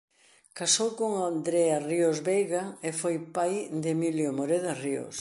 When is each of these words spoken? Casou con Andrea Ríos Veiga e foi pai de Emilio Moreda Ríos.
Casou 0.59 0.89
con 0.99 1.11
Andrea 1.31 1.77
Ríos 1.89 2.17
Veiga 2.27 2.63
e 2.87 2.89
foi 2.99 3.15
pai 3.35 3.53
de 3.81 3.87
Emilio 3.95 4.29
Moreda 4.39 4.73
Ríos. 4.83 5.09